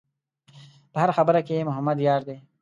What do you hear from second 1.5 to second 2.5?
محمد یار دی.